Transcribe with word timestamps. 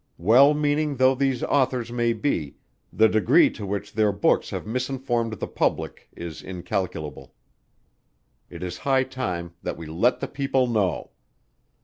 Well 0.17 0.55
meaning 0.55 0.95
though 0.95 1.13
these 1.13 1.43
authors 1.43 1.91
may 1.91 2.13
be, 2.13 2.55
the 2.91 3.07
degree 3.07 3.51
to 3.51 3.67
which 3.67 3.93
their 3.93 4.11
books 4.11 4.49
have 4.49 4.65
misinformed 4.65 5.33
the 5.33 5.47
public 5.47 6.09
is 6.17 6.41
incalculable. 6.41 7.35
It 8.49 8.63
is 8.63 8.79
high 8.79 9.03
time 9.03 9.53
that 9.61 9.77
we 9.77 9.85
let 9.85 10.19
the 10.19 10.27
people 10.27 10.65
know. 10.65 11.11